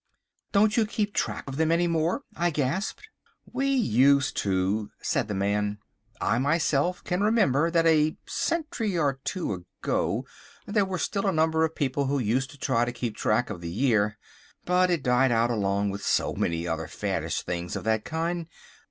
[0.51, 3.07] "Don't you keep track of them any more?" I gasped.
[3.45, 5.77] "We used to," said the man.
[6.19, 10.25] "I myself can remember that a century or two ago
[10.65, 13.61] there were still a number of people who used to try to keep track of
[13.61, 14.17] the year,
[14.65, 18.47] but it died out along with so many other faddish things of that kind.